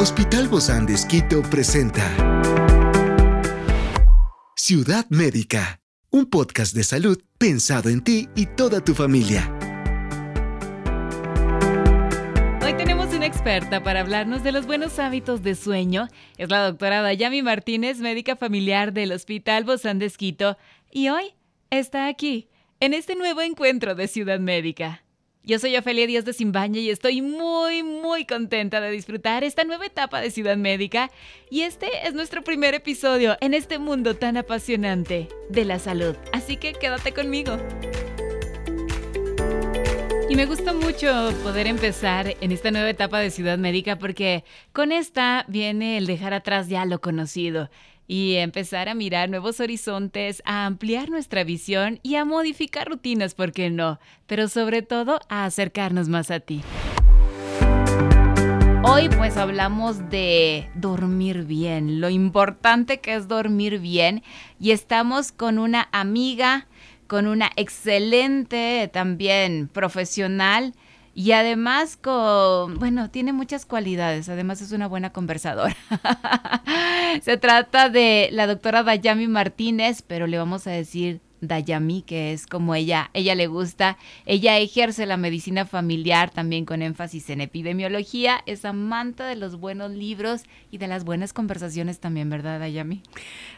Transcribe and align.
Hospital 0.00 0.46
Bozán 0.46 0.86
de 0.86 0.94
Esquito 0.94 1.42
presenta 1.42 2.04
Ciudad 4.54 5.04
Médica, 5.08 5.80
un 6.10 6.26
podcast 6.26 6.72
de 6.72 6.84
salud 6.84 7.20
pensado 7.36 7.88
en 7.88 8.04
ti 8.04 8.28
y 8.36 8.46
toda 8.46 8.80
tu 8.80 8.94
familia. 8.94 9.52
Hoy 12.62 12.74
tenemos 12.76 13.12
una 13.12 13.26
experta 13.26 13.82
para 13.82 13.98
hablarnos 13.98 14.44
de 14.44 14.52
los 14.52 14.66
buenos 14.66 15.00
hábitos 15.00 15.42
de 15.42 15.56
sueño. 15.56 16.06
Es 16.36 16.48
la 16.48 16.64
doctora 16.64 17.02
Dayami 17.02 17.42
Martínez, 17.42 17.98
médica 17.98 18.36
familiar 18.36 18.92
del 18.92 19.10
Hospital 19.10 19.64
Bozán 19.64 19.98
de 19.98 20.06
Esquito, 20.06 20.56
y 20.92 21.08
hoy 21.08 21.34
está 21.70 22.06
aquí, 22.06 22.48
en 22.78 22.94
este 22.94 23.16
nuevo 23.16 23.40
encuentro 23.40 23.96
de 23.96 24.06
Ciudad 24.06 24.38
Médica. 24.38 25.02
Yo 25.44 25.58
soy 25.58 25.76
Ofelia 25.76 26.06
Díaz 26.06 26.24
de 26.24 26.32
Simbaña 26.34 26.78
y 26.80 26.90
estoy 26.90 27.22
muy, 27.22 27.82
muy 27.82 28.26
contenta 28.26 28.80
de 28.80 28.90
disfrutar 28.90 29.44
esta 29.44 29.64
nueva 29.64 29.86
etapa 29.86 30.20
de 30.20 30.30
Ciudad 30.30 30.56
Médica. 30.56 31.10
Y 31.48 31.62
este 31.62 32.06
es 32.06 32.12
nuestro 32.12 32.42
primer 32.42 32.74
episodio 32.74 33.36
en 33.40 33.54
este 33.54 33.78
mundo 33.78 34.14
tan 34.14 34.36
apasionante 34.36 35.28
de 35.48 35.64
la 35.64 35.78
salud. 35.78 36.16
Así 36.32 36.58
que 36.58 36.74
quédate 36.74 37.12
conmigo. 37.12 37.56
Y 40.28 40.36
me 40.36 40.44
gusta 40.44 40.74
mucho 40.74 41.32
poder 41.42 41.66
empezar 41.66 42.36
en 42.42 42.52
esta 42.52 42.70
nueva 42.70 42.90
etapa 42.90 43.18
de 43.18 43.30
Ciudad 43.30 43.56
Médica 43.56 43.98
porque 43.98 44.44
con 44.74 44.92
esta 44.92 45.46
viene 45.48 45.96
el 45.96 46.06
dejar 46.06 46.34
atrás 46.34 46.68
ya 46.68 46.84
lo 46.84 47.00
conocido 47.00 47.70
y 48.08 48.36
empezar 48.36 48.88
a 48.88 48.94
mirar 48.94 49.28
nuevos 49.28 49.60
horizontes, 49.60 50.42
a 50.46 50.64
ampliar 50.64 51.10
nuestra 51.10 51.44
visión 51.44 52.00
y 52.02 52.16
a 52.16 52.24
modificar 52.24 52.88
rutinas, 52.88 53.34
¿por 53.34 53.52
qué 53.52 53.68
no? 53.68 54.00
Pero 54.26 54.48
sobre 54.48 54.80
todo 54.80 55.20
a 55.28 55.44
acercarnos 55.44 56.08
más 56.08 56.30
a 56.30 56.40
ti. 56.40 56.62
Hoy 58.82 59.10
pues 59.10 59.36
hablamos 59.36 60.08
de 60.08 60.70
dormir 60.74 61.44
bien, 61.44 62.00
lo 62.00 62.08
importante 62.08 63.00
que 63.00 63.14
es 63.14 63.28
dormir 63.28 63.78
bien 63.78 64.22
y 64.58 64.70
estamos 64.70 65.30
con 65.30 65.58
una 65.58 65.88
amiga, 65.92 66.66
con 67.06 67.26
una 67.26 67.50
excelente 67.56 68.88
también 68.90 69.68
profesional 69.68 70.72
y 71.18 71.32
además 71.32 71.96
con, 71.96 72.78
bueno, 72.78 73.10
tiene 73.10 73.32
muchas 73.32 73.66
cualidades, 73.66 74.28
además 74.28 74.60
es 74.60 74.70
una 74.70 74.86
buena 74.86 75.10
conversadora. 75.10 75.76
Se 77.22 77.36
trata 77.36 77.88
de 77.88 78.28
la 78.30 78.46
doctora 78.46 78.84
Dayami 78.84 79.26
Martínez, 79.26 80.02
pero 80.02 80.28
le 80.28 80.38
vamos 80.38 80.68
a 80.68 80.70
decir 80.70 81.20
Dayami, 81.40 82.02
que 82.02 82.32
es 82.32 82.46
como 82.46 82.74
ella, 82.74 83.10
ella 83.14 83.34
le 83.34 83.46
gusta. 83.46 83.98
Ella 84.26 84.58
ejerce 84.58 85.06
la 85.06 85.16
medicina 85.16 85.64
familiar 85.64 86.30
también 86.30 86.64
con 86.64 86.82
énfasis 86.82 87.30
en 87.30 87.40
epidemiología. 87.40 88.40
Es 88.46 88.64
amante 88.64 89.22
de 89.22 89.36
los 89.36 89.56
buenos 89.56 89.90
libros 89.92 90.42
y 90.70 90.78
de 90.78 90.88
las 90.88 91.04
buenas 91.04 91.32
conversaciones 91.32 92.00
también, 92.00 92.30
¿verdad, 92.30 92.58
Dayami? 92.60 93.02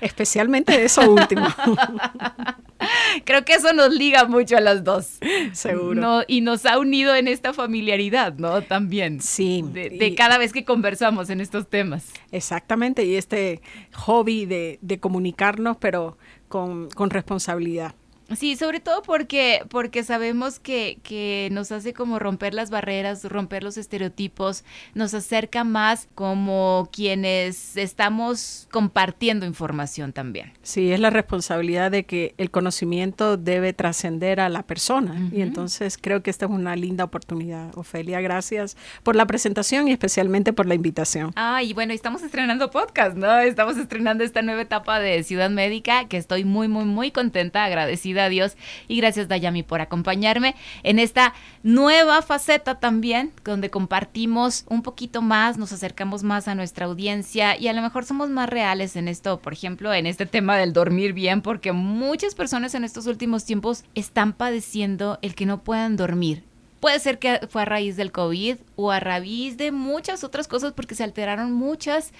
Especialmente 0.00 0.72
de 0.76 0.84
eso 0.84 1.10
último. 1.10 1.46
Creo 3.24 3.44
que 3.44 3.54
eso 3.54 3.72
nos 3.72 3.92
liga 3.92 4.24
mucho 4.24 4.56
a 4.56 4.60
las 4.60 4.84
dos. 4.84 5.18
Seguro. 5.52 6.22
y 6.26 6.40
nos 6.40 6.66
ha 6.66 6.78
unido 6.78 7.14
en 7.14 7.28
esta 7.28 7.52
familiaridad, 7.52 8.34
¿no? 8.34 8.62
También. 8.62 9.20
Sí. 9.20 9.62
De, 9.62 10.14
cada 10.16 10.38
vez 10.38 10.52
que 10.52 10.64
conversamos 10.64 11.30
en 11.30 11.40
estos 11.40 11.68
temas. 11.68 12.12
Exactamente, 12.32 13.04
y 13.04 13.16
este 13.16 13.60
hobby 13.94 14.46
de, 14.46 14.78
de 14.82 14.98
comunicarnos, 14.98 15.76
pero 15.78 16.16
con, 16.50 16.90
con 16.90 17.08
responsabilidad. 17.08 17.94
Sí, 18.36 18.56
sobre 18.56 18.80
todo 18.80 19.02
porque, 19.02 19.64
porque 19.68 20.04
sabemos 20.04 20.60
que, 20.60 20.98
que, 21.02 21.48
nos 21.52 21.72
hace 21.72 21.92
como 21.92 22.18
romper 22.18 22.54
las 22.54 22.70
barreras, 22.70 23.24
romper 23.24 23.64
los 23.64 23.76
estereotipos, 23.76 24.64
nos 24.94 25.14
acerca 25.14 25.64
más 25.64 26.08
como 26.14 26.88
quienes 26.92 27.76
estamos 27.76 28.68
compartiendo 28.70 29.46
información 29.46 30.12
también. 30.12 30.52
Sí, 30.62 30.92
es 30.92 31.00
la 31.00 31.10
responsabilidad 31.10 31.90
de 31.90 32.04
que 32.04 32.34
el 32.38 32.50
conocimiento 32.50 33.36
debe 33.36 33.72
trascender 33.72 34.40
a 34.40 34.48
la 34.48 34.62
persona. 34.62 35.28
Y 35.32 35.42
entonces 35.42 35.98
creo 36.00 36.22
que 36.22 36.30
esta 36.30 36.46
es 36.46 36.50
una 36.50 36.76
linda 36.76 37.04
oportunidad. 37.04 37.76
Ofelia, 37.76 38.20
gracias 38.20 38.76
por 39.02 39.16
la 39.16 39.26
presentación 39.26 39.88
y 39.88 39.92
especialmente 39.92 40.52
por 40.52 40.66
la 40.66 40.74
invitación. 40.74 41.32
Ah, 41.36 41.62
y 41.62 41.72
bueno, 41.72 41.92
estamos 41.92 42.22
estrenando 42.22 42.70
podcast, 42.70 43.16
¿no? 43.16 43.38
Estamos 43.38 43.76
estrenando 43.76 44.24
esta 44.24 44.42
nueva 44.42 44.62
etapa 44.62 45.00
de 45.00 45.22
Ciudad 45.24 45.50
Médica 45.50 46.06
que 46.08 46.16
estoy 46.16 46.44
muy, 46.44 46.68
muy, 46.68 46.84
muy 46.84 47.10
contenta, 47.10 47.64
agradecida 47.64 48.19
a 48.20 48.28
Dios. 48.28 48.56
Y 48.88 48.96
gracias, 48.96 49.28
Dayami, 49.28 49.62
por 49.62 49.80
acompañarme 49.80 50.54
en 50.82 50.98
esta 50.98 51.34
nueva 51.62 52.22
faceta 52.22 52.78
también, 52.78 53.32
donde 53.44 53.70
compartimos 53.70 54.64
un 54.68 54.82
poquito 54.82 55.22
más, 55.22 55.58
nos 55.58 55.72
acercamos 55.72 56.22
más 56.22 56.48
a 56.48 56.54
nuestra 56.54 56.86
audiencia 56.86 57.58
y 57.58 57.68
a 57.68 57.72
lo 57.72 57.82
mejor 57.82 58.04
somos 58.04 58.30
más 58.30 58.48
reales 58.48 58.96
en 58.96 59.08
esto, 59.08 59.40
por 59.40 59.52
ejemplo, 59.52 59.92
en 59.92 60.06
este 60.06 60.26
tema 60.26 60.56
del 60.56 60.72
dormir 60.72 61.12
bien, 61.12 61.42
porque 61.42 61.72
muchas 61.72 62.34
personas 62.34 62.74
en 62.74 62.84
estos 62.84 63.06
últimos 63.06 63.44
tiempos 63.44 63.84
están 63.94 64.32
padeciendo 64.32 65.18
el 65.22 65.34
que 65.34 65.46
no 65.46 65.62
puedan 65.62 65.96
dormir. 65.96 66.44
Puede 66.80 66.98
ser 66.98 67.18
que 67.18 67.40
fue 67.48 67.62
a 67.62 67.66
raíz 67.66 67.96
del 67.96 68.10
COVID 68.10 68.56
o 68.76 68.90
a 68.90 69.00
raíz 69.00 69.58
de 69.58 69.70
muchas 69.70 70.24
otras 70.24 70.48
cosas 70.48 70.72
porque 70.72 70.94
se 70.94 71.04
alteraron 71.04 71.52
muchas, 71.52 72.12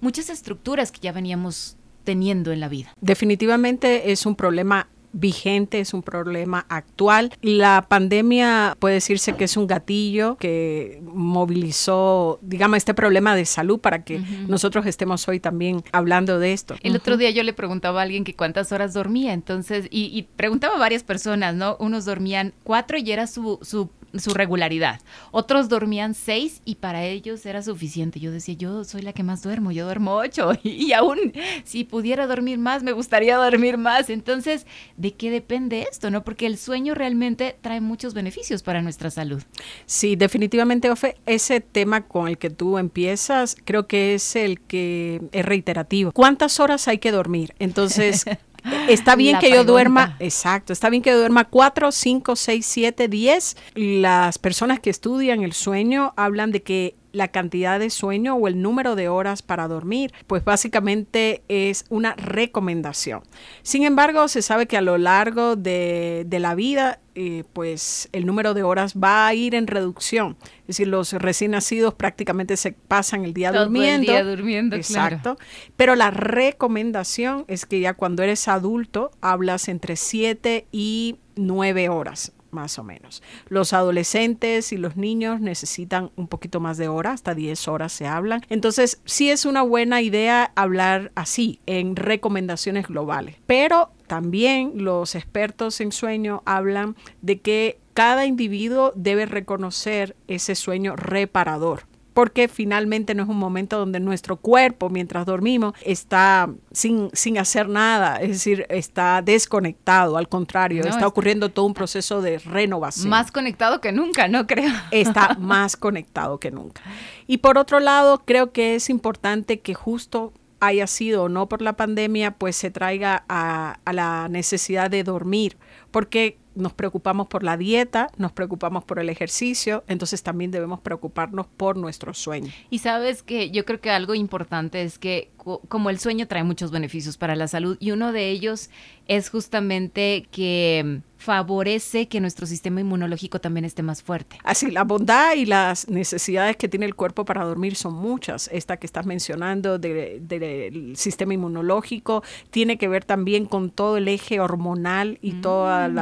muchas 0.00 0.30
estructuras 0.30 0.90
que 0.90 1.00
ya 1.00 1.12
veníamos 1.12 1.76
teniendo 2.04 2.52
en 2.52 2.60
la 2.60 2.68
vida. 2.68 2.94
Definitivamente 3.00 4.12
es 4.12 4.24
un 4.24 4.34
problema 4.34 4.88
vigente, 5.16 5.80
es 5.80 5.94
un 5.94 6.02
problema 6.02 6.66
actual. 6.68 7.32
La 7.42 7.86
pandemia 7.88 8.76
puede 8.78 8.94
decirse 8.94 9.34
que 9.34 9.44
es 9.44 9.56
un 9.56 9.66
gatillo 9.66 10.36
que 10.36 11.00
movilizó, 11.02 12.38
digamos, 12.42 12.76
este 12.76 12.94
problema 12.94 13.34
de 13.34 13.44
salud 13.44 13.80
para 13.80 14.04
que 14.04 14.20
nosotros 14.48 14.86
estemos 14.86 15.26
hoy 15.28 15.40
también 15.40 15.82
hablando 15.92 16.38
de 16.38 16.52
esto. 16.52 16.76
El 16.82 16.96
otro 16.96 17.16
día 17.16 17.30
yo 17.30 17.42
le 17.42 17.52
preguntaba 17.52 18.00
a 18.00 18.02
alguien 18.02 18.24
que 18.24 18.34
cuántas 18.34 18.72
horas 18.72 18.94
dormía, 18.94 19.32
entonces, 19.32 19.86
y, 19.90 20.06
y 20.16 20.22
preguntaba 20.22 20.76
a 20.76 20.78
varias 20.78 21.02
personas, 21.02 21.54
¿no? 21.54 21.76
Unos 21.80 22.04
dormían 22.04 22.52
cuatro 22.62 22.98
y 22.98 23.10
era 23.10 23.26
su, 23.26 23.58
su 23.62 23.88
su 24.14 24.30
regularidad. 24.30 25.00
Otros 25.30 25.68
dormían 25.68 26.14
seis 26.14 26.62
y 26.64 26.76
para 26.76 27.04
ellos 27.04 27.44
era 27.46 27.62
suficiente. 27.62 28.20
Yo 28.20 28.30
decía, 28.30 28.54
yo 28.54 28.84
soy 28.84 29.02
la 29.02 29.12
que 29.12 29.22
más 29.22 29.42
duermo, 29.42 29.72
yo 29.72 29.84
duermo 29.84 30.16
ocho 30.16 30.52
y, 30.62 30.92
aún 30.92 31.32
si 31.64 31.84
pudiera 31.84 32.26
dormir 32.26 32.58
más, 32.58 32.82
me 32.82 32.92
gustaría 32.92 33.36
dormir 33.36 33.78
más. 33.78 34.10
Entonces, 34.10 34.66
¿de 34.96 35.14
qué 35.14 35.30
depende 35.30 35.86
esto? 35.90 36.10
no 36.10 36.24
Porque 36.24 36.46
el 36.46 36.58
sueño 36.58 36.94
realmente 36.94 37.56
trae 37.60 37.80
muchos 37.80 38.14
beneficios 38.14 38.62
para 38.62 38.82
nuestra 38.82 39.10
salud. 39.10 39.42
Sí, 39.86 40.16
definitivamente, 40.16 40.90
Ofe, 40.90 41.16
ese 41.26 41.60
tema 41.60 42.06
con 42.06 42.28
el 42.28 42.38
que 42.38 42.50
tú 42.50 42.78
empiezas, 42.78 43.56
creo 43.64 43.86
que 43.86 44.14
es 44.14 44.36
el 44.36 44.60
que 44.60 45.20
es 45.32 45.44
reiterativo. 45.44 46.12
¿Cuántas 46.12 46.60
horas 46.60 46.88
hay 46.88 46.98
que 46.98 47.12
dormir? 47.12 47.54
Entonces, 47.58 48.24
Está 48.88 49.16
bien 49.16 49.38
que 49.38 49.50
yo 49.50 49.64
duerma, 49.64 50.16
exacto, 50.18 50.72
está 50.72 50.90
bien 50.90 51.02
que 51.02 51.10
yo 51.10 51.18
duerma 51.18 51.44
4, 51.44 51.92
5, 51.92 52.36
6, 52.36 52.66
7, 52.66 53.08
10. 53.08 53.56
Las 53.74 54.38
personas 54.38 54.80
que 54.80 54.90
estudian 54.90 55.42
el 55.42 55.52
sueño 55.52 56.12
hablan 56.16 56.52
de 56.52 56.62
que 56.62 56.94
la 57.16 57.28
cantidad 57.28 57.80
de 57.80 57.88
sueño 57.88 58.34
o 58.34 58.46
el 58.46 58.60
número 58.60 58.94
de 58.94 59.08
horas 59.08 59.40
para 59.40 59.68
dormir, 59.68 60.12
pues 60.26 60.44
básicamente 60.44 61.42
es 61.48 61.86
una 61.88 62.14
recomendación. 62.14 63.22
Sin 63.62 63.84
embargo, 63.84 64.28
se 64.28 64.42
sabe 64.42 64.66
que 64.66 64.76
a 64.76 64.82
lo 64.82 64.98
largo 64.98 65.56
de, 65.56 66.26
la 66.30 66.54
vida, 66.54 67.00
eh, 67.14 67.44
pues 67.54 68.10
el 68.12 68.26
número 68.26 68.52
de 68.52 68.62
horas 68.62 68.94
va 68.94 69.26
a 69.26 69.32
ir 69.32 69.54
en 69.54 69.66
reducción. 69.66 70.36
Es 70.60 70.66
decir, 70.66 70.88
los 70.88 71.14
recién 71.14 71.52
nacidos 71.52 71.94
prácticamente 71.94 72.58
se 72.58 72.72
pasan 72.72 73.24
el 73.24 73.32
día 73.32 73.50
durmiendo. 73.50 74.12
El 74.12 74.18
día 74.18 74.22
durmiendo, 74.22 74.76
Exacto. 74.76 75.38
Pero 75.76 75.96
la 75.96 76.10
recomendación 76.10 77.46
es 77.48 77.64
que 77.64 77.80
ya 77.80 77.94
cuando 77.94 78.22
eres 78.22 78.46
adulto 78.46 79.10
hablas 79.22 79.68
entre 79.68 79.96
7 79.96 80.66
y 80.70 81.16
9 81.36 81.88
horas 81.88 82.35
más 82.50 82.78
o 82.78 82.84
menos. 82.84 83.22
Los 83.48 83.72
adolescentes 83.72 84.72
y 84.72 84.76
los 84.76 84.96
niños 84.96 85.40
necesitan 85.40 86.10
un 86.16 86.28
poquito 86.28 86.60
más 86.60 86.76
de 86.78 86.88
horas, 86.88 87.14
hasta 87.14 87.34
10 87.34 87.68
horas 87.68 87.92
se 87.92 88.06
hablan. 88.06 88.42
Entonces, 88.48 89.00
sí 89.04 89.30
es 89.30 89.44
una 89.44 89.62
buena 89.62 90.02
idea 90.02 90.52
hablar 90.54 91.12
así, 91.14 91.60
en 91.66 91.96
recomendaciones 91.96 92.86
globales. 92.88 93.36
Pero 93.46 93.90
también 94.06 94.72
los 94.76 95.14
expertos 95.14 95.80
en 95.80 95.92
sueño 95.92 96.42
hablan 96.44 96.96
de 97.22 97.40
que 97.40 97.78
cada 97.94 98.26
individuo 98.26 98.92
debe 98.94 99.26
reconocer 99.26 100.16
ese 100.28 100.54
sueño 100.54 100.96
reparador 100.96 101.84
porque 102.16 102.48
finalmente 102.48 103.14
no 103.14 103.24
es 103.24 103.28
un 103.28 103.36
momento 103.36 103.78
donde 103.78 104.00
nuestro 104.00 104.38
cuerpo, 104.38 104.88
mientras 104.88 105.26
dormimos, 105.26 105.74
está 105.82 106.48
sin, 106.72 107.10
sin 107.12 107.36
hacer 107.36 107.68
nada, 107.68 108.16
es 108.22 108.30
decir, 108.30 108.64
está 108.70 109.20
desconectado, 109.20 110.16
al 110.16 110.26
contrario, 110.26 110.82
está 110.84 111.06
ocurriendo 111.06 111.50
todo 111.50 111.66
un 111.66 111.74
proceso 111.74 112.22
de 112.22 112.38
renovación. 112.38 113.10
Más 113.10 113.30
conectado 113.30 113.82
que 113.82 113.92
nunca, 113.92 114.28
¿no 114.28 114.46
creo? 114.46 114.72
Está 114.92 115.34
más 115.38 115.76
conectado 115.76 116.40
que 116.40 116.50
nunca. 116.50 116.80
Y 117.26 117.36
por 117.36 117.58
otro 117.58 117.80
lado, 117.80 118.22
creo 118.24 118.50
que 118.50 118.76
es 118.76 118.88
importante 118.88 119.60
que 119.60 119.74
justo 119.74 120.32
haya 120.58 120.86
sido 120.86 121.24
o 121.24 121.28
no 121.28 121.50
por 121.50 121.60
la 121.60 121.76
pandemia, 121.76 122.30
pues 122.30 122.56
se 122.56 122.70
traiga 122.70 123.26
a, 123.28 123.78
a 123.84 123.92
la 123.92 124.30
necesidad 124.30 124.90
de 124.90 125.04
dormir, 125.04 125.58
porque 125.90 126.38
nos 126.56 126.72
preocupamos 126.72 127.28
por 127.28 127.42
la 127.42 127.56
dieta, 127.56 128.10
nos 128.16 128.32
preocupamos 128.32 128.84
por 128.84 128.98
el 128.98 129.08
ejercicio, 129.08 129.84
entonces 129.86 130.22
también 130.22 130.50
debemos 130.50 130.80
preocuparnos 130.80 131.46
por 131.46 131.76
nuestro 131.76 132.14
sueño. 132.14 132.50
Y 132.70 132.78
sabes 132.78 133.22
que 133.22 133.50
yo 133.50 133.64
creo 133.64 133.80
que 133.80 133.90
algo 133.90 134.14
importante 134.14 134.82
es 134.82 134.98
que 134.98 135.30
como 135.68 135.90
el 135.90 136.00
sueño 136.00 136.26
trae 136.26 136.42
muchos 136.42 136.72
beneficios 136.72 137.16
para 137.16 137.36
la 137.36 137.46
salud 137.46 137.76
y 137.78 137.92
uno 137.92 138.10
de 138.10 138.30
ellos 138.30 138.70
es 139.06 139.30
justamente 139.30 140.26
que 140.32 141.02
favorece 141.16 142.08
que 142.08 142.20
nuestro 142.20 142.46
sistema 142.46 142.80
inmunológico 142.80 143.40
también 143.40 143.64
esté 143.64 143.82
más 143.82 144.02
fuerte. 144.02 144.38
Así, 144.44 144.70
la 144.70 144.84
bondad 144.84 145.34
y 145.34 145.46
las 145.46 145.88
necesidades 145.88 146.56
que 146.56 146.68
tiene 146.68 146.86
el 146.86 146.94
cuerpo 146.94 147.24
para 147.24 147.44
dormir 147.44 147.76
son 147.76 147.94
muchas. 147.94 148.48
Esta 148.52 148.76
que 148.76 148.86
estás 148.86 149.06
mencionando 149.06 149.78
del 149.78 150.96
sistema 150.96 151.34
inmunológico 151.34 152.22
tiene 152.50 152.76
que 152.78 152.88
ver 152.88 153.04
también 153.04 153.46
con 153.46 153.70
todo 153.70 153.96
el 153.96 154.08
eje 154.08 154.40
hormonal 154.40 155.18
y 155.22 155.32
toda 155.34 155.88
mm. 155.88 155.94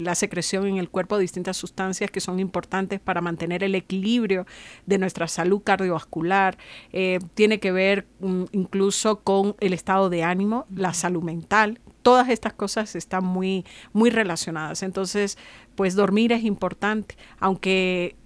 la, 0.00 0.14
secreción 0.14 0.66
en 0.66 0.76
el 0.76 0.88
cuerpo 0.88 1.16
de 1.16 1.22
distintas 1.22 1.56
sustancias 1.56 2.10
que 2.10 2.20
son 2.20 2.38
importantes 2.38 3.00
para 3.00 3.20
mantener 3.20 3.64
el 3.64 3.74
equilibrio 3.74 4.46
de 4.86 4.98
nuestra 4.98 5.28
salud 5.28 5.62
cardiovascular. 5.62 6.56
Eh, 6.92 7.18
tiene 7.34 7.60
que 7.60 7.72
ver 7.72 8.06
mm, 8.20 8.44
incluso 8.52 9.20
con 9.20 9.56
el 9.60 9.72
estado 9.72 10.10
de 10.10 10.22
ánimo, 10.22 10.66
la 10.74 10.94
salud 10.94 11.22
mental, 11.22 11.80
todas 12.02 12.28
estas 12.28 12.52
cosas 12.52 12.94
están 12.94 13.24
muy, 13.24 13.64
muy 13.92 14.10
relacionadas. 14.10 14.82
Entonces, 14.82 15.38
pues 15.74 15.94
dormir 15.94 16.32
es 16.32 16.44
importante. 16.44 17.16
Aunque, 17.38 18.16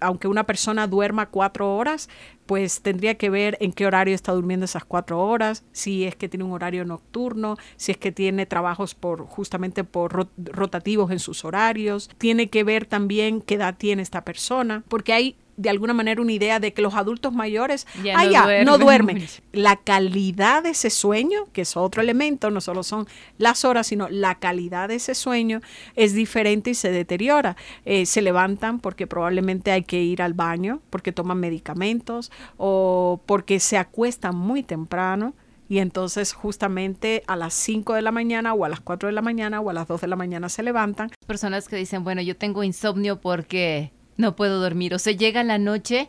aunque 0.00 0.28
una 0.28 0.44
persona 0.44 0.86
duerma 0.86 1.26
cuatro 1.26 1.76
horas, 1.76 2.08
pues 2.46 2.80
tendría 2.80 3.16
que 3.16 3.28
ver 3.28 3.58
en 3.60 3.72
qué 3.72 3.86
horario 3.86 4.14
está 4.14 4.32
durmiendo 4.32 4.64
esas 4.64 4.84
cuatro 4.84 5.20
horas, 5.20 5.64
si 5.72 6.04
es 6.04 6.14
que 6.14 6.28
tiene 6.28 6.44
un 6.44 6.52
horario 6.52 6.84
nocturno, 6.84 7.56
si 7.76 7.92
es 7.92 7.98
que 7.98 8.12
tiene 8.12 8.46
trabajos 8.46 8.94
por 8.94 9.26
justamente 9.26 9.84
por 9.84 10.28
rotativos 10.36 11.10
en 11.10 11.18
sus 11.18 11.44
horarios. 11.44 12.08
Tiene 12.18 12.48
que 12.48 12.64
ver 12.64 12.86
también 12.86 13.42
qué 13.42 13.54
edad 13.54 13.76
tiene 13.76 14.02
esta 14.02 14.24
persona, 14.24 14.84
porque 14.88 15.12
hay 15.12 15.36
de 15.56 15.70
alguna 15.70 15.94
manera 15.94 16.20
una 16.20 16.32
idea 16.32 16.60
de 16.60 16.72
que 16.72 16.82
los 16.82 16.94
adultos 16.94 17.32
mayores 17.32 17.86
ya, 18.02 18.16
ah, 18.18 18.64
no, 18.64 18.78
duermen. 18.78 19.24
La 19.52 19.76
calidad 19.76 20.62
de 20.62 20.70
ese 20.70 20.90
sueño, 20.90 21.46
que 21.52 21.62
es 21.62 21.76
otro 21.76 22.02
elemento, 22.02 22.50
no 22.50 22.60
solo 22.60 22.82
son 22.82 23.06
las 23.38 23.64
horas, 23.64 23.86
sino 23.86 24.08
la 24.08 24.36
calidad 24.36 24.88
de 24.88 24.96
ese 24.96 25.14
sueño 25.14 25.60
es 25.94 26.12
diferente 26.12 26.70
y 26.70 26.74
se 26.74 26.90
deteriora. 26.90 27.56
Eh, 27.84 28.06
se 28.06 28.22
levantan 28.22 28.80
porque 28.80 29.06
probablemente 29.06 29.70
hay 29.72 29.82
que 29.82 30.02
ir 30.02 30.22
al 30.22 30.34
baño, 30.34 30.80
porque 30.90 31.12
toman 31.12 31.38
medicamentos 31.38 32.30
o 32.56 33.20
porque 33.26 33.60
se 33.60 33.78
acuestan 33.78 34.36
muy 34.36 34.62
temprano. 34.62 35.34
Y 35.68 35.78
entonces 35.78 36.32
justamente 36.32 37.24
a 37.26 37.34
las 37.34 37.52
5 37.54 37.94
de 37.94 38.02
la 38.02 38.12
mañana 38.12 38.54
o 38.54 38.64
a 38.64 38.68
las 38.68 38.80
4 38.80 39.08
de 39.08 39.12
la 39.12 39.22
mañana 39.22 39.60
o 39.60 39.68
a 39.68 39.72
las 39.72 39.88
2 39.88 40.00
de 40.00 40.06
la 40.06 40.14
mañana 40.14 40.48
se 40.48 40.62
levantan. 40.62 41.10
Personas 41.26 41.66
que 41.66 41.74
dicen, 41.74 42.04
bueno, 42.04 42.22
yo 42.22 42.36
tengo 42.36 42.62
insomnio 42.62 43.20
porque 43.20 43.90
no 44.16 44.36
puedo 44.36 44.60
dormir. 44.60 44.94
O 44.94 44.98
sea, 44.98 45.12
llega 45.12 45.42
la 45.44 45.58
noche 45.58 46.08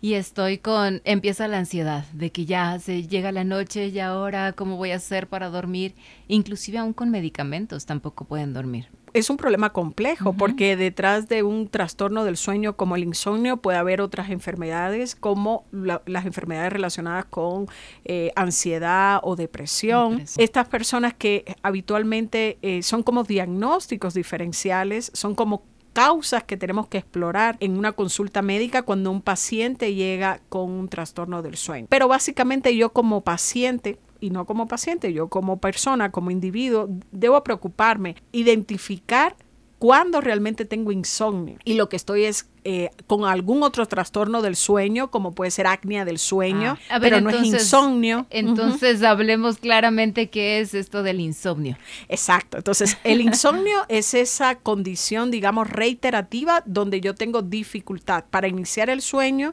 y 0.00 0.14
estoy 0.14 0.58
con, 0.58 1.02
empieza 1.04 1.48
la 1.48 1.58
ansiedad 1.58 2.04
de 2.12 2.30
que 2.30 2.46
ya 2.46 2.78
se 2.78 3.06
llega 3.06 3.32
la 3.32 3.44
noche 3.44 3.88
y 3.88 3.98
ahora 3.98 4.52
cómo 4.52 4.76
voy 4.76 4.92
a 4.92 4.96
hacer 4.96 5.26
para 5.26 5.48
dormir. 5.50 5.94
Inclusive 6.28 6.78
aún 6.78 6.92
con 6.92 7.10
medicamentos 7.10 7.84
tampoco 7.86 8.24
pueden 8.24 8.52
dormir. 8.52 8.88
Es 9.14 9.30
un 9.30 9.38
problema 9.38 9.72
complejo 9.72 10.34
porque 10.34 10.76
detrás 10.76 11.28
de 11.28 11.42
un 11.42 11.68
trastorno 11.68 12.24
del 12.24 12.36
sueño 12.36 12.76
como 12.76 12.94
el 12.94 13.04
insomnio 13.04 13.56
puede 13.56 13.78
haber 13.78 14.00
otras 14.02 14.30
enfermedades 14.30 15.16
como 15.16 15.64
las 15.72 16.26
enfermedades 16.26 16.72
relacionadas 16.72 17.24
con 17.24 17.66
eh, 18.04 18.30
ansiedad 18.36 19.20
o 19.22 19.34
depresión. 19.34 20.24
Estas 20.36 20.68
personas 20.68 21.14
que 21.14 21.56
habitualmente 21.62 22.58
eh, 22.62 22.82
son 22.82 23.02
como 23.02 23.24
diagnósticos 23.24 24.14
diferenciales, 24.14 25.10
son 25.14 25.34
como 25.34 25.62
causas 25.98 26.44
que 26.44 26.56
tenemos 26.56 26.86
que 26.86 26.98
explorar 26.98 27.56
en 27.58 27.76
una 27.76 27.90
consulta 27.90 28.40
médica 28.40 28.82
cuando 28.82 29.10
un 29.10 29.20
paciente 29.20 29.94
llega 29.94 30.40
con 30.48 30.70
un 30.70 30.88
trastorno 30.88 31.42
del 31.42 31.56
sueño. 31.56 31.88
Pero 31.90 32.06
básicamente 32.06 32.76
yo 32.76 32.92
como 32.92 33.22
paciente 33.22 33.98
y 34.20 34.30
no 34.30 34.46
como 34.46 34.68
paciente, 34.68 35.12
yo 35.12 35.26
como 35.26 35.58
persona, 35.58 36.12
como 36.12 36.30
individuo, 36.30 36.88
debo 37.10 37.42
preocuparme, 37.42 38.14
identificar 38.30 39.34
cuando 39.78 40.20
realmente 40.20 40.64
tengo 40.64 40.92
insomnio 40.92 41.58
y 41.64 41.74
lo 41.74 41.88
que 41.88 41.96
estoy 41.96 42.24
es 42.24 42.46
eh, 42.64 42.90
con 43.06 43.24
algún 43.24 43.62
otro 43.62 43.86
trastorno 43.86 44.42
del 44.42 44.56
sueño, 44.56 45.10
como 45.10 45.32
puede 45.32 45.50
ser 45.50 45.66
acnia 45.66 46.04
del 46.04 46.18
sueño, 46.18 46.76
ah, 46.90 46.98
pero 47.00 47.20
no 47.20 47.30
es 47.30 47.42
insomnio. 47.42 48.26
Entonces 48.28 49.02
hablemos 49.02 49.58
claramente 49.58 50.28
qué 50.28 50.60
es 50.60 50.74
esto 50.74 51.02
del 51.02 51.20
insomnio. 51.20 51.78
Exacto. 52.08 52.58
Entonces 52.58 52.98
el 53.04 53.20
insomnio 53.20 53.84
es 53.88 54.12
esa 54.12 54.56
condición, 54.56 55.30
digamos, 55.30 55.70
reiterativa 55.70 56.62
donde 56.66 57.00
yo 57.00 57.14
tengo 57.14 57.42
dificultad 57.42 58.24
para 58.28 58.48
iniciar 58.48 58.90
el 58.90 59.00
sueño 59.00 59.52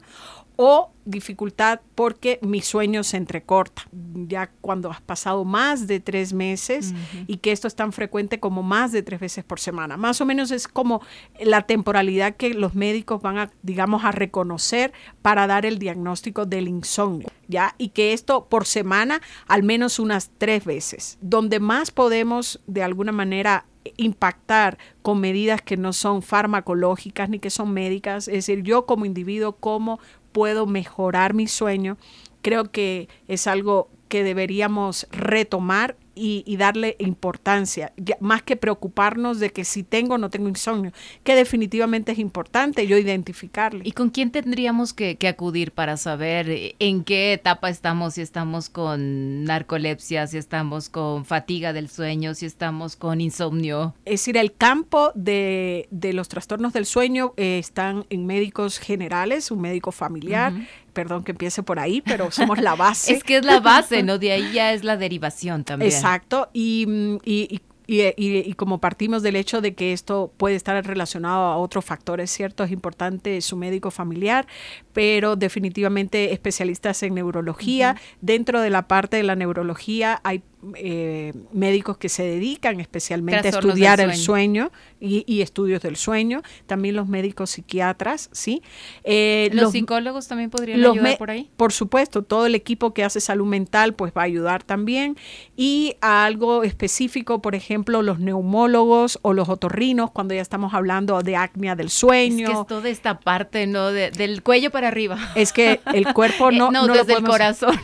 o 0.56 0.92
dificultad 1.06 1.82
porque 1.94 2.40
mi 2.42 2.62
sueño 2.62 3.04
se 3.04 3.18
entrecorta. 3.18 3.88
Ya 4.28 4.50
cuando 4.62 4.90
has 4.90 5.02
pasado 5.02 5.46
más 5.46 5.88
de 5.88 6.00
tres 6.00 6.34
meses 6.34 6.94
y 7.28 7.38
que 7.38 7.52
esto 7.52 7.68
es 7.68 7.76
tan 7.76 7.92
frecuente 7.92 8.40
como 8.40 8.64
más 8.64 8.92
de 8.92 9.04
tres 9.04 9.20
veces 9.20 9.44
por 9.44 9.60
semana. 9.60 9.98
Más 9.98 10.20
o 10.22 10.26
menos 10.26 10.52
es 10.52 10.68
como 10.68 11.02
la 11.40 11.62
temporalidad 11.62 12.36
que 12.36 12.54
los 12.54 12.74
médicos 12.76 13.22
van 13.22 13.38
a, 13.38 13.52
digamos, 13.62 14.04
a 14.04 14.12
reconocer 14.12 14.94
para 15.22 15.48
dar 15.48 15.66
el 15.66 15.78
diagnóstico 15.78 16.46
del 16.46 16.68
insomnio. 16.68 17.28
¿Ya? 17.48 17.76
Y 17.78 17.90
que 17.90 18.14
esto 18.14 18.46
por 18.46 18.66
semana 18.66 19.22
al 19.48 19.62
menos 19.62 20.00
unas 20.00 20.32
tres 20.38 20.66
veces. 20.66 21.18
Donde 21.22 21.60
más 21.60 21.92
podemos 21.92 22.60
de 22.66 22.82
alguna 22.82 23.12
manera 23.12 23.66
impactar 23.98 24.78
con 25.02 25.20
medidas 25.20 25.62
que 25.62 25.78
no 25.78 25.94
son 25.94 26.22
farmacológicas 26.22 27.30
ni 27.30 27.40
que 27.40 27.50
son 27.50 27.72
médicas, 27.72 28.28
es 28.28 28.48
decir, 28.48 28.64
yo 28.64 28.86
como 28.86 29.06
individuo, 29.06 29.54
cómo 29.54 30.00
puedo 30.36 30.66
mejorar 30.66 31.34
mi 31.34 31.48
sueño, 31.48 31.98
creo 32.42 32.70
que 32.70 33.08
es 33.30 33.48
algo 33.48 33.90
que 34.10 34.26
deberíamos 34.26 35.08
retomar 35.10 35.96
y, 36.16 36.58
darle 36.58 36.96
importancia, 37.00 37.92
más 38.20 38.42
que 38.42 38.56
preocuparnos 38.56 39.40
de 39.40 39.52
que 39.52 39.66
si 39.66 39.84
tengo 39.84 40.16
o 40.16 40.18
no 40.18 40.30
tengo 40.30 40.48
insomnio, 40.48 40.92
que 41.24 41.36
definitivamente 41.36 42.14
es 42.14 42.20
importante 42.20 42.88
yo 42.88 42.98
identificarle. 42.98 43.82
¿Y 43.84 43.92
con 43.92 44.10
quién 44.10 44.32
tendríamos 44.32 44.94
que, 44.94 45.18
acudir 45.26 45.72
para 45.72 45.98
saber 45.98 46.76
en 46.78 47.04
qué 47.04 47.34
etapa 47.34 47.70
estamos, 47.70 48.14
si 48.14 48.22
estamos 48.22 48.70
con 48.70 49.44
narcolepsia, 49.44 50.28
si 50.28 50.38
estamos 50.38 50.88
con 50.88 51.26
fatiga 51.26 51.74
del 51.74 51.90
sueño, 51.90 52.36
si 52.36 52.46
estamos 52.46 52.96
con 52.96 53.22
insomnio? 53.22 53.96
Es 54.06 54.22
decir, 54.22 54.38
el 54.38 54.54
campo 54.54 55.12
de, 55.16 55.88
los 55.92 56.30
trastornos 56.30 56.74
del 56.74 56.86
sueño 56.86 57.34
eh, 57.38 57.58
están 57.58 58.06
en 58.10 58.26
médicos 58.26 58.78
generales, 58.78 59.52
un 59.52 59.62
médico 59.62 59.92
familiar, 59.92 60.54
perdón 60.96 61.24
que 61.24 61.34
empiece 61.34 61.62
por 61.62 61.78
ahí, 61.78 62.02
pero 62.02 62.32
somos 62.32 62.60
la 62.60 62.74
base. 62.74 63.14
es 63.14 63.24
que 63.24 63.38
es 63.38 63.46
la 63.46 63.60
base, 63.60 64.02
¿no? 64.02 64.18
De 64.18 64.32
ahí 64.32 64.52
ya 64.54 64.74
es 64.74 64.84
la 64.84 64.98
derivación 64.98 65.64
también. 65.64 65.92
Exacto, 65.92 66.50
y, 66.54 66.88
y, 67.24 67.62
y, 67.88 68.54
como 68.54 68.80
partimos 68.80 69.22
del 69.22 69.36
hecho 69.36 69.62
de 69.62 69.76
que 69.76 69.94
esto 69.94 70.34
puede 70.38 70.56
estar 70.56 70.84
relacionado 70.86 71.44
a 71.44 71.58
otros 71.58 71.86
factores, 71.86 72.32
¿cierto? 72.32 72.64
Es 72.64 72.72
importante 72.72 73.40
su 73.42 73.58
médico 73.58 73.92
familiar, 73.92 74.48
pero 74.94 75.36
definitivamente 75.36 76.34
especialistas 76.34 77.04
en 77.04 77.14
neurología. 77.14 77.96
Dentro 78.22 78.62
de 78.62 78.72
la 78.72 78.88
parte 78.88 79.18
de 79.18 79.24
la 79.24 79.36
neurología 79.36 80.20
hay 80.24 80.42
eh, 80.76 81.34
médicos 81.52 81.98
que 81.98 82.10
se 82.10 82.24
dedican 82.24 82.80
especialmente 82.80 83.48
a 83.48 83.52
estudiar 83.52 84.00
el 84.00 84.16
sueño 84.16 84.72
y, 85.00 85.42
estudios 85.42 85.82
del 85.82 85.96
sueño, 85.96 86.42
también 86.66 86.96
los 86.96 87.08
médicos 87.08 87.52
psiquiatras, 87.52 88.30
¿sí? 88.32 88.62
Eh, 89.04 89.50
¿Los, 89.54 89.72
psicólogos 89.74 90.28
también 90.28 90.50
podrían 90.50 90.84
ayudar 90.84 91.18
por 91.18 91.30
ahí? 91.30 91.50
Por 91.58 91.72
supuesto, 91.72 92.24
todo 92.24 92.46
el 92.48 92.56
equipo 92.56 92.94
que 92.94 93.04
hace 93.04 93.22
salud 93.22 93.46
mental 93.46 93.94
pues 93.94 94.14
va 94.18 94.22
a 94.22 94.26
ayudar 94.26 94.64
también 94.64 95.18
y 95.56 95.96
a 96.02 96.26
algo 96.26 96.64
específico, 96.64 97.42
por 97.42 97.56
ejemplo, 97.56 98.02
los 98.02 98.20
neumólogos 98.20 99.20
o 99.22 99.34
los 99.34 99.50
otorrinos 99.50 100.12
cuando 100.12 100.34
ya 100.34 100.42
estamos 100.42 100.74
hablando 100.74 101.22
de 101.22 101.36
acnia 101.36 101.76
del 101.76 101.90
sueño. 101.90 102.48
Es 102.48 102.54
que 102.54 102.62
es 102.62 102.68
toda 102.68 102.90
esta 102.90 103.20
parte, 103.20 103.68
¿no? 103.68 103.92
del 103.92 104.42
cuello 104.42 104.72
para 104.72 104.88
arriba. 104.88 105.18
Es 105.36 105.54
que 105.54 105.82
el 105.94 106.14
cuerpo 106.14 106.52
no... 106.52 106.72
no, 106.72 106.88
desde 106.88 107.14
el 107.14 107.24
corazón 107.24 107.80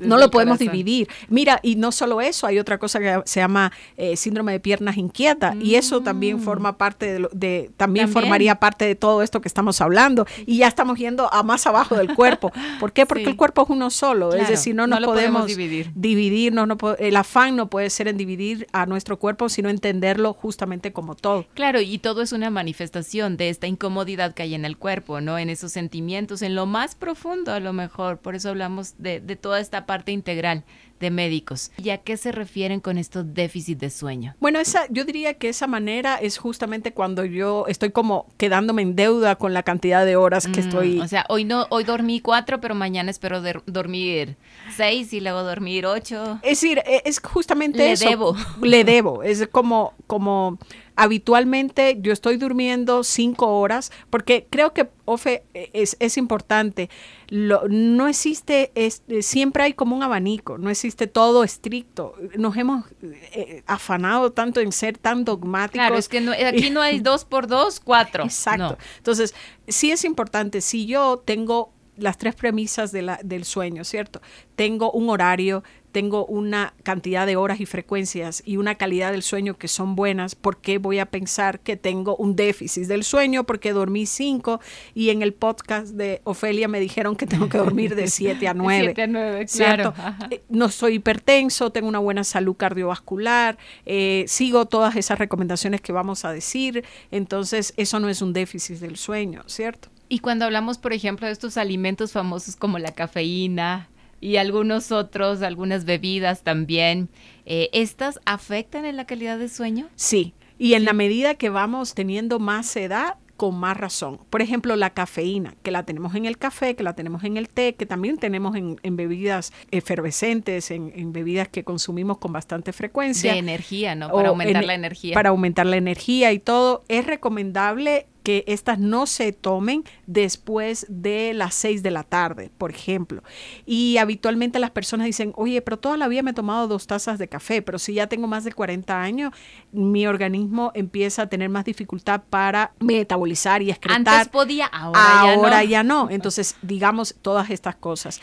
no 0.00 0.18
lo 0.18 0.30
podemos 0.30 0.58
dividir. 0.58 1.08
Mira, 1.28 1.60
y 1.62 1.76
no 1.76 1.92
solo 1.92 2.20
eso, 2.20 2.46
hay 2.46 2.58
otra 2.58 2.78
cosa 2.78 2.98
que 2.98 3.22
se 3.24 3.40
llama 3.40 3.72
eh, 3.96 4.16
síndrome 4.16 4.52
de 4.52 4.60
piernas 4.60 4.96
inquietas 4.96 5.56
y 5.60 5.74
eso 5.74 6.02
también 6.02 6.38
mm. 6.38 6.40
forma 6.40 6.78
parte 6.78 7.18
de, 7.32 7.70
también, 7.76 8.08
formaría 8.08 8.56
parte 8.56 8.84
de 8.84 8.94
todo 8.94 9.22
esto 9.22 9.40
que 9.40 9.48
estamos 9.48 9.80
hablando 9.80 10.26
y 10.46 10.58
ya 10.58 10.68
estamos 10.68 10.98
yendo 10.98 11.32
a 11.32 11.42
más 11.42 11.66
abajo 11.66 11.96
del 11.96 12.14
cuerpo. 12.14 12.52
¿Por 12.80 12.92
qué? 12.92 13.06
Porque 13.06 13.24
el 13.24 13.36
cuerpo 13.36 13.62
es 13.62 13.70
uno 13.70 13.90
solo, 13.90 14.34
es 14.34 14.48
decir, 14.48 14.74
no 14.74 14.86
nos 14.86 15.00
podemos, 15.04 15.46
dividir. 15.46 15.90
dividirnos, 15.94 16.66
no, 16.66 16.76
el 16.98 17.16
afán 17.16 17.56
no 17.56 17.68
puede 17.68 17.90
ser 17.90 18.08
en 18.08 18.16
dividir 18.16 18.66
a 18.72 18.86
nuestro 18.86 19.18
cuerpo, 19.18 19.48
sino 19.48 19.68
entenderlo 19.68 20.32
justamente 20.32 20.92
como 20.92 21.14
todo. 21.14 21.46
Claro, 21.54 21.80
y 21.80 21.98
todo 21.98 22.22
es 22.22 22.32
una 22.32 22.50
manifestación 22.50 23.36
de 23.36 23.48
esta 23.48 23.66
incomodidad 23.66 24.34
que 24.34 24.42
hay 24.42 24.54
en 24.54 24.64
el 24.64 24.76
cuerpo, 24.76 25.20
¿no? 25.20 25.38
En 25.38 25.50
esos 25.50 25.72
sentimientos, 25.72 26.42
en 26.42 26.54
lo 26.54 26.66
más 26.66 26.94
profundo 26.94 27.52
a 27.52 27.60
lo 27.60 27.72
mejor, 27.72 28.18
por 28.18 28.34
eso 28.34 28.50
hablamos 28.50 28.94
de, 28.98 29.20
de 29.20 29.36
toda 29.36 29.60
esta 29.60 29.83
una 29.84 29.86
parte 29.86 30.12
integral 30.12 30.64
de 31.00 31.10
médicos. 31.10 31.70
¿Y 31.76 31.90
a 31.90 31.98
qué 31.98 32.16
se 32.16 32.32
refieren 32.32 32.80
con 32.80 32.96
estos 32.96 33.34
déficits 33.34 33.80
de 33.80 33.90
sueño? 33.90 34.34
Bueno, 34.40 34.58
esa, 34.60 34.86
yo 34.88 35.04
diría 35.04 35.34
que 35.34 35.48
esa 35.50 35.66
manera 35.66 36.16
es 36.16 36.38
justamente 36.38 36.92
cuando 36.92 37.24
yo 37.26 37.66
estoy 37.68 37.90
como 37.90 38.26
quedándome 38.38 38.80
en 38.82 38.96
deuda 38.96 39.36
con 39.36 39.52
la 39.52 39.62
cantidad 39.64 40.06
de 40.06 40.16
horas 40.16 40.46
que 40.46 40.60
Mm, 40.60 40.64
estoy. 40.64 41.00
O 41.00 41.08
sea, 41.08 41.26
hoy 41.28 41.44
no, 41.44 41.66
hoy 41.70 41.84
dormí 41.84 42.20
cuatro, 42.20 42.60
pero 42.60 42.74
mañana 42.74 43.10
espero 43.10 43.42
de- 43.42 43.60
dormir 43.66 44.36
seis 44.74 45.12
y 45.12 45.20
luego 45.20 45.42
dormir 45.42 45.84
ocho. 45.84 46.38
Es 46.42 46.60
decir, 46.60 46.78
e- 46.86 47.02
es 47.04 47.20
justamente 47.20 47.78
Le 47.78 47.92
eso. 47.92 48.08
debo. 48.08 48.36
Le 48.62 48.84
debo. 48.84 49.22
Es 49.22 49.46
como, 49.48 49.92
como 50.06 50.58
habitualmente 50.96 51.98
yo 52.00 52.12
estoy 52.12 52.36
durmiendo 52.36 53.04
cinco 53.04 53.58
horas, 53.58 53.90
porque 54.10 54.46
creo 54.50 54.72
que, 54.72 54.88
Ofe, 55.06 55.44
es, 55.52 55.96
es 56.00 56.16
importante. 56.16 56.88
Lo- 57.28 57.64
no 57.68 58.08
existe, 58.08 58.72
es- 58.74 59.02
siempre 59.20 59.64
hay 59.64 59.72
como 59.74 59.94
un 59.94 60.02
abanico, 60.02 60.56
no 60.56 60.70
existe 60.70 61.06
todo 61.06 61.44
estricto. 61.44 62.14
Nos 62.36 62.56
hemos 62.56 62.84
eh, 63.02 63.62
afanado 63.66 64.32
tanto 64.32 64.60
en 64.60 64.72
ser 64.72 64.96
tan 64.96 65.24
dogmáticos. 65.24 65.74
Claro, 65.74 65.96
es 65.96 66.08
que 66.08 66.20
no- 66.20 66.32
aquí 66.46 66.70
no 66.70 66.80
hay 66.80 67.00
dos 67.00 67.24
por 67.24 67.46
dos, 67.46 67.80
cuatro. 67.80 68.24
Exacto. 68.24 68.62
No. 68.70 68.76
Entonces, 68.96 69.34
sí 69.68 69.90
es 69.90 70.04
importante, 70.04 70.60
si 70.60 70.86
yo 70.86 71.22
tengo 71.24 71.72
las 71.96 72.16
tres 72.18 72.34
premisas 72.34 72.90
de 72.90 73.02
la- 73.02 73.20
del 73.22 73.44
sueño, 73.44 73.84
¿cierto? 73.84 74.20
Tengo 74.56 74.90
un 74.92 75.10
horario, 75.10 75.62
tengo 75.94 76.26
una 76.26 76.74
cantidad 76.82 77.24
de 77.24 77.36
horas 77.36 77.60
y 77.60 77.66
frecuencias 77.66 78.42
y 78.44 78.56
una 78.56 78.74
calidad 78.74 79.12
del 79.12 79.22
sueño 79.22 79.56
que 79.56 79.68
son 79.68 79.94
buenas, 79.94 80.34
¿por 80.34 80.56
qué 80.56 80.78
voy 80.78 80.98
a 80.98 81.06
pensar 81.06 81.60
que 81.60 81.76
tengo 81.76 82.16
un 82.16 82.34
déficit 82.34 82.88
del 82.88 83.04
sueño? 83.04 83.44
Porque 83.44 83.72
dormí 83.72 84.04
cinco 84.04 84.60
y 84.92 85.10
en 85.10 85.22
el 85.22 85.32
podcast 85.32 85.94
de 85.94 86.20
Ofelia 86.24 86.66
me 86.66 86.80
dijeron 86.80 87.14
que 87.14 87.28
tengo 87.28 87.48
que 87.48 87.58
dormir 87.58 87.94
de 87.94 88.08
siete 88.10 88.48
a 88.48 88.54
nueve. 88.54 88.86
Siete 88.86 89.02
a 89.02 89.06
nueve, 89.06 89.46
¿cierto? 89.46 89.92
claro. 89.92 90.08
Ajá. 90.16 90.28
Eh, 90.32 90.42
No 90.48 90.68
soy 90.68 90.94
hipertenso, 90.94 91.70
tengo 91.70 91.86
una 91.86 92.00
buena 92.00 92.24
salud 92.24 92.56
cardiovascular, 92.56 93.56
eh, 93.86 94.24
sigo 94.26 94.66
todas 94.66 94.96
esas 94.96 95.20
recomendaciones 95.20 95.80
que 95.80 95.92
vamos 95.92 96.24
a 96.24 96.32
decir, 96.32 96.82
entonces 97.12 97.72
eso 97.76 98.00
no 98.00 98.08
es 98.08 98.20
un 98.20 98.32
déficit 98.32 98.78
del 98.78 98.96
sueño, 98.96 99.44
¿cierto? 99.46 99.90
Y 100.08 100.18
cuando 100.18 100.44
hablamos, 100.44 100.78
por 100.78 100.92
ejemplo, 100.92 101.28
de 101.28 101.32
estos 101.32 101.56
alimentos 101.56 102.10
famosos 102.10 102.56
como 102.56 102.80
la 102.80 102.90
cafeína 102.90 103.90
y 104.24 104.36
algunos 104.38 104.90
otros, 104.90 105.42
algunas 105.42 105.84
bebidas 105.84 106.42
también, 106.42 107.08
eh, 107.46 107.68
¿estas 107.72 108.18
afectan 108.24 108.84
en 108.86 108.96
la 108.96 109.04
calidad 109.04 109.38
de 109.38 109.48
sueño? 109.48 109.88
Sí, 109.96 110.32
y 110.58 110.74
en 110.74 110.84
la 110.84 110.92
medida 110.94 111.34
que 111.34 111.50
vamos 111.50 111.94
teniendo 111.94 112.38
más 112.38 112.74
edad, 112.76 113.16
con 113.36 113.56
más 113.56 113.76
razón. 113.76 114.20
Por 114.30 114.42
ejemplo, 114.42 114.76
la 114.76 114.90
cafeína, 114.90 115.56
que 115.64 115.72
la 115.72 115.82
tenemos 115.82 116.14
en 116.14 116.24
el 116.24 116.38
café, 116.38 116.76
que 116.76 116.84
la 116.84 116.94
tenemos 116.94 117.24
en 117.24 117.36
el 117.36 117.48
té, 117.48 117.74
que 117.74 117.84
también 117.84 118.16
tenemos 118.16 118.54
en, 118.54 118.78
en 118.84 118.96
bebidas 118.96 119.52
efervescentes, 119.72 120.70
en, 120.70 120.92
en 120.94 121.12
bebidas 121.12 121.48
que 121.48 121.64
consumimos 121.64 122.18
con 122.18 122.32
bastante 122.32 122.72
frecuencia. 122.72 123.32
De 123.32 123.38
energía, 123.38 123.94
¿no? 123.94 124.10
Para 124.10 124.28
aumentar 124.30 124.62
en- 124.62 124.66
la 124.68 124.74
energía. 124.74 125.14
Para 125.14 125.30
aumentar 125.30 125.66
la 125.66 125.76
energía 125.76 126.32
y 126.32 126.38
todo. 126.38 126.84
Es 126.88 127.06
recomendable 127.06 128.06
que 128.24 128.42
estas 128.48 128.78
no 128.80 129.06
se 129.06 129.32
tomen 129.32 129.84
después 130.06 130.86
de 130.88 131.32
las 131.34 131.54
6 131.54 131.82
de 131.82 131.90
la 131.92 132.02
tarde, 132.02 132.50
por 132.56 132.70
ejemplo. 132.70 133.22
Y 133.66 133.98
habitualmente 133.98 134.58
las 134.58 134.70
personas 134.70 135.04
dicen, 135.04 135.32
oye, 135.36 135.60
pero 135.60 135.78
toda 135.78 135.96
la 135.98 136.08
vida 136.08 136.22
me 136.22 136.32
he 136.32 136.34
tomado 136.34 136.66
dos 136.66 136.86
tazas 136.86 137.18
de 137.18 137.28
café, 137.28 137.60
pero 137.62 137.78
si 137.78 137.94
ya 137.94 138.06
tengo 138.06 138.26
más 138.26 138.42
de 138.42 138.52
40 138.52 139.00
años, 139.00 139.32
mi 139.72 140.06
organismo 140.06 140.72
empieza 140.74 141.22
a 141.22 141.26
tener 141.28 141.50
más 141.50 141.66
dificultad 141.66 142.22
para 142.28 142.72
metabolizar 142.80 143.60
y 143.62 143.70
excretar. 143.70 144.14
Antes 144.14 144.28
podía, 144.28 144.66
ahora, 144.66 145.20
Ahora 145.20 145.62
ya 145.62 145.82
no. 145.82 146.04
ya 146.06 146.06
no. 146.06 146.10
Entonces, 146.10 146.56
digamos 146.62 147.14
todas 147.20 147.50
estas 147.50 147.76
cosas. 147.76 148.22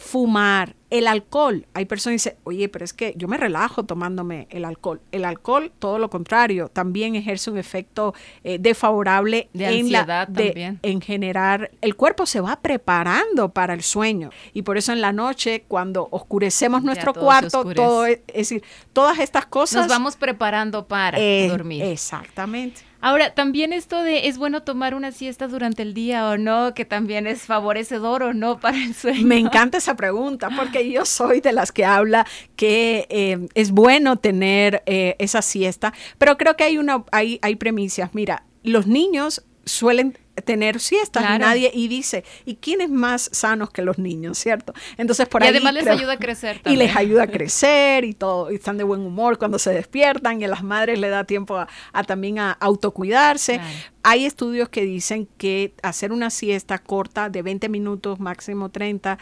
Fumar, 0.00 0.76
el 0.88 1.06
alcohol. 1.06 1.66
Hay 1.74 1.84
personas 1.84 2.22
que 2.24 2.30
dicen, 2.30 2.42
oye, 2.44 2.70
pero 2.70 2.86
es 2.86 2.94
que 2.94 3.12
yo 3.18 3.28
me 3.28 3.36
relajo 3.36 3.84
tomándome 3.84 4.46
el 4.50 4.64
alcohol. 4.64 5.02
El 5.12 5.26
alcohol, 5.26 5.70
todo 5.78 5.98
lo 5.98 6.08
contrario, 6.08 6.68
también 6.68 7.14
ejerce 7.16 7.50
un 7.50 7.58
efecto 7.58 8.14
eh, 8.42 8.56
desfavorable 8.58 9.50
De 9.52 9.66
en, 9.78 9.92
la- 9.92 9.98
ansiedad 10.00 10.26
de- 10.28 10.44
también. 10.46 10.78
en 10.82 11.00
generar. 11.02 11.70
El 11.82 11.96
cuerpo 11.96 12.24
se 12.24 12.40
va 12.40 12.56
preparando 12.62 13.50
para 13.50 13.74
el 13.74 13.82
sueño. 13.82 14.30
Y 14.54 14.62
por 14.62 14.78
eso 14.78 14.92
en 14.92 15.02
la 15.02 15.12
noche, 15.12 15.64
cuando 15.68 16.08
oscurecemos 16.10 16.82
nuestro 16.82 17.12
todo 17.12 17.24
cuarto, 17.24 17.64
todo 17.74 18.06
es, 18.06 18.20
es 18.28 18.34
decir, 18.48 18.62
todas 18.94 19.18
estas 19.18 19.44
cosas. 19.44 19.82
Nos 19.82 19.88
vamos 19.88 20.16
preparando 20.16 20.88
para 20.88 21.18
eh, 21.20 21.46
dormir. 21.50 21.82
Exactamente. 21.84 22.80
Ahora, 23.00 23.34
también 23.34 23.72
esto 23.72 24.02
de 24.02 24.28
es 24.28 24.36
bueno 24.36 24.62
tomar 24.62 24.94
una 24.94 25.10
siesta 25.12 25.48
durante 25.48 25.82
el 25.82 25.94
día 25.94 26.28
o 26.28 26.36
no, 26.36 26.74
que 26.74 26.84
también 26.84 27.26
es 27.26 27.42
favorecedor 27.42 28.22
o 28.22 28.34
no 28.34 28.60
para 28.60 28.76
el 28.76 28.94
sueño. 28.94 29.26
Me 29.26 29.38
encanta 29.38 29.78
esa 29.78 29.96
pregunta 29.96 30.50
porque 30.54 30.90
yo 30.90 31.04
soy 31.04 31.40
de 31.40 31.52
las 31.52 31.72
que 31.72 31.84
habla 31.84 32.26
que 32.56 33.06
eh, 33.08 33.48
es 33.54 33.70
bueno 33.70 34.16
tener 34.16 34.82
eh, 34.86 35.16
esa 35.18 35.40
siesta, 35.42 35.94
pero 36.18 36.36
creo 36.36 36.56
que 36.56 36.64
hay 36.64 36.78
una 36.78 37.04
hay, 37.10 37.38
hay 37.42 37.56
premisas. 37.56 38.10
Mira, 38.12 38.44
los 38.62 38.86
niños 38.86 39.44
suelen 39.64 40.18
tener 40.42 40.80
siestas 40.80 41.22
Claro. 41.24 41.44
nadie 41.44 41.70
y 41.74 41.88
dice 41.88 42.24
y 42.44 42.56
quiénes 42.56 42.90
más 42.90 43.28
sanos 43.32 43.70
que 43.70 43.82
los 43.82 43.98
niños 43.98 44.38
cierto 44.38 44.72
entonces 44.98 45.28
por 45.28 45.42
y 45.42 45.46
ahí 45.46 45.50
además 45.50 45.74
les 45.74 45.82
creo- 45.84 45.94
ayuda 45.96 46.12
a 46.14 46.18
crecer 46.18 46.60
y 46.66 46.76
les 46.76 46.94
ayuda 46.96 47.24
a 47.24 47.26
crecer 47.30 48.04
y 48.04 48.14
todo, 48.14 48.50
y 48.50 48.56
están 48.56 48.76
de 48.78 48.84
buen 48.84 49.00
humor 49.00 49.38
cuando 49.38 49.58
se 49.58 49.70
despiertan 49.72 50.40
y 50.40 50.44
a 50.44 50.48
las 50.48 50.62
madres 50.62 50.98
le 50.98 51.08
da 51.08 51.24
tiempo 51.24 51.56
a, 51.58 51.68
a 51.92 52.04
también 52.04 52.38
a 52.38 52.52
autocuidarse. 52.52 53.54
Claro. 53.54 53.70
Hay 54.02 54.24
estudios 54.24 54.68
que 54.70 54.82
dicen 54.84 55.28
que 55.36 55.74
hacer 55.82 56.10
una 56.12 56.30
siesta 56.30 56.78
corta 56.78 57.28
de 57.28 57.42
20 57.42 57.68
minutos, 57.68 58.18
máximo 58.18 58.70
30, 58.70 59.18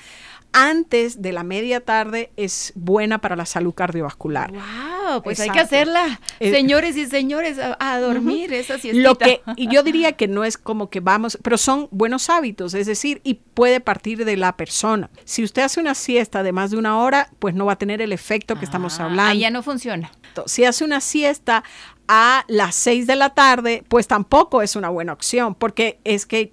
antes 0.53 1.21
de 1.21 1.33
la 1.33 1.43
media 1.43 1.81
tarde 1.85 2.31
es 2.37 2.73
buena 2.75 3.21
para 3.21 3.37
la 3.37 3.45
salud 3.45 3.75
cardiovascular. 3.75 4.51
Wow, 4.53 5.23
pues 5.23 5.41
hay 5.41 5.51
que 5.51 5.61
hacerla, 5.61 6.21
Eh, 6.41 6.51
señores 6.51 6.97
y 6.97 7.07
señores, 7.07 7.59
a, 7.59 7.77
a 7.81 8.01
dormir 8.01 8.53
esa 8.53 8.79
siestita. 8.79 9.09
Lo 9.09 9.19
que, 9.19 9.43
y 9.57 9.69
yo 9.69 9.83
diría 9.85 10.13
que 10.13 10.29
no 10.29 10.45
es 10.45 10.57
como 10.57 10.89
que 10.91 11.01
vamos, 11.01 11.39
pero 11.43 11.59
son 11.59 11.89
buenos 11.91 12.31
hábitos, 12.31 12.73
es 12.75 12.87
decir, 12.87 13.21
y 13.25 13.35
puede 13.35 13.81
partir 13.81 14.25
de 14.25 14.37
la 14.37 14.57
persona. 14.57 15.11
Si 15.25 15.43
usted 15.45 15.63
hace 15.63 15.81
una 15.81 15.95
siesta 15.95 16.43
de 16.43 16.53
más 16.53 16.71
de 16.71 16.79
una 16.79 16.99
hora, 16.99 17.31
pues 17.41 17.55
no 17.55 17.67
va 17.67 17.73
a 17.75 17.77
tener 17.79 18.01
el 18.01 18.13
efecto 18.13 18.57
que 18.59 18.65
estamos 18.65 19.01
Ah, 19.01 19.05
hablando. 19.05 19.33
ahí 19.33 19.41
ya 19.41 19.51
no 19.51 19.63
funciona. 19.63 20.11
Si 20.47 20.65
hace 20.65 20.85
una 20.85 21.01
siesta 21.01 21.65
a 22.09 22.45
las 22.49 22.75
6 22.75 23.07
de 23.07 23.17
la 23.17 23.35
tarde, 23.35 23.85
pues 23.89 24.09
tampoco 24.09 24.63
es 24.63 24.75
una 24.77 24.89
buena 24.89 25.13
opción, 25.13 25.55
porque 25.55 26.01
es 26.05 26.27
que 26.27 26.53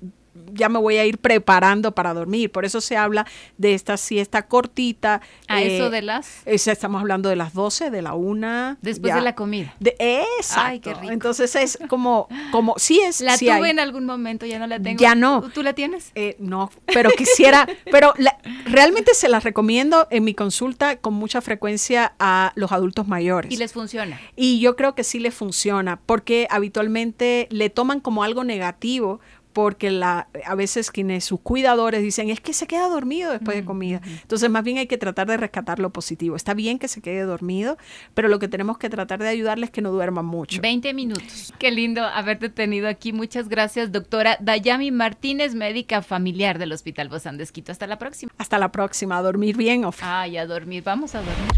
ya 0.54 0.70
me 0.70 0.80
voy 0.80 0.98
a 0.98 1.06
ir 1.06 1.18
preparando 1.18 1.94
para 1.94 2.14
dormir. 2.14 2.52
Por 2.52 2.66
eso 2.66 2.82
se 2.82 2.98
habla 2.98 3.26
de 3.58 3.74
esta 3.74 3.98
siesta 3.98 4.48
cortita. 4.48 5.22
A 5.48 5.62
eh, 5.62 5.76
eso 5.78 5.90
de 5.90 6.02
las 6.02 6.42
es- 6.46 6.68
estamos 6.68 7.02
hablando 7.02 7.30
de 7.30 7.36
las 7.36 7.54
12, 7.54 7.90
de 7.92 8.02
la 8.02 8.14
1. 8.14 8.78
después 8.82 9.14
de 9.16 9.22
la 9.22 9.36
comida. 9.36 9.74
De, 9.80 9.96
exacto. 10.40 10.62
Ay, 10.70 10.80
qué 10.80 10.94
rico. 10.94 11.12
Entonces 11.14 11.56
es 11.56 11.80
como, 11.88 12.28
como, 12.52 12.76
sí 12.78 13.00
es. 13.00 13.22
La 13.22 13.38
sí 13.38 13.46
tuve 13.46 13.66
hay. 13.66 13.72
en 13.72 13.80
algún 13.80 14.06
momento, 14.06 14.46
ya 14.46 14.60
no 14.60 14.68
la 14.68 14.80
tengo. 14.80 15.00
Ya 15.00 15.16
no. 15.16 15.42
¿Tú, 15.42 15.50
tú 15.50 15.64
la 15.64 15.74
tienes? 15.74 16.12
Eh, 16.16 16.36
no, 16.40 16.70
pero 16.86 17.10
quisiera, 17.12 17.68
pero 17.92 18.14
la- 18.18 18.38
realmente 18.66 19.14
se 19.14 19.30
las 19.30 19.44
recomiendo 19.44 20.08
en 20.12 20.24
mi 20.24 20.34
consulta 20.34 20.98
con 20.98 21.14
mucha 21.14 21.42
frecuencia 21.42 22.14
a 22.20 22.52
los 22.56 22.72
adultos 22.72 23.08
mayores. 23.08 23.52
Y 23.52 23.58
les 23.58 23.74
funciona. 23.74 24.20
Y 24.36 24.60
yo 24.60 24.76
creo 24.76 24.96
que 24.96 25.04
sí 25.04 25.20
le 25.20 25.32
funciona, 25.32 26.00
porque 26.06 26.48
habitualmente 26.50 27.48
le 27.52 27.70
toman 27.70 28.00
como 28.00 28.24
algo 28.24 28.44
negativo, 28.44 29.20
porque 29.56 29.90
la, 29.90 30.28
a 30.46 30.54
veces 30.54 30.92
quienes 30.92 31.24
sus 31.24 31.40
cuidadores 31.40 32.04
dicen 32.04 32.30
es 32.30 32.42
que 32.42 32.52
se 32.52 32.68
queda 32.68 32.90
dormido 32.90 33.32
después 33.32 33.56
de 33.56 33.64
comida. 33.64 34.02
Entonces, 34.04 34.50
más 34.50 34.66
bien 34.66 34.80
hay 34.80 34.88
que 34.88 34.98
tratar 34.98 35.28
de 35.28 35.38
rescatar 35.38 35.80
lo 35.80 35.92
positivo. 35.92 36.36
Está 36.36 36.54
bien 36.54 36.78
que 36.78 36.90
se 36.90 37.02
quede 37.02 37.22
dormido, 37.22 37.78
pero 38.14 38.28
lo 38.28 38.38
que 38.38 38.50
tenemos 38.50 38.78
que 38.78 38.90
tratar 38.90 39.20
de 39.20 39.30
ayudarles 39.30 39.70
es 39.70 39.72
que 39.72 39.82
no 39.82 39.94
duerman 39.94 40.26
mucho. 40.26 40.60
20 40.62 40.94
minutos. 40.94 41.54
Qué 41.58 41.72
lindo 41.72 42.04
haberte 42.04 42.50
tenido 42.50 42.90
aquí. 42.90 43.14
Muchas 43.14 43.48
gracias, 43.48 43.94
doctora 43.94 44.38
Dayami 44.42 44.92
Martínez, 44.92 45.56
médica 45.56 46.02
familiar 46.02 46.60
del 46.60 46.74
Hospital 46.74 47.08
Bozán 47.08 47.38
de 47.38 47.46
Esquito. 47.46 47.72
Hasta 47.72 47.88
la 47.88 47.98
próxima. 47.98 48.34
Hasta 48.38 48.60
la 48.60 48.74
próxima, 48.74 49.18
a 49.18 49.22
dormir 49.22 49.56
bien. 49.56 49.86
Ofe. 49.86 50.04
Ay, 50.04 50.36
a 50.36 50.46
dormir. 50.46 50.84
Vamos 50.84 51.16
a 51.16 51.20
dormir. 51.20 51.52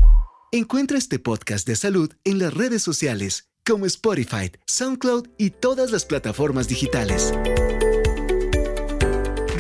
Encuentra 0.52 1.00
este 1.00 1.18
podcast 1.18 1.68
de 1.68 1.76
salud 1.76 2.14
en 2.24 2.38
las 2.38 2.54
redes 2.54 2.84
sociales 2.84 3.50
como 3.66 3.88
Spotify, 3.88 4.52
SoundCloud 4.68 5.30
y 5.40 5.50
todas 5.50 5.92
las 5.92 6.06
plataformas 6.06 6.68
digitales. 6.68 7.34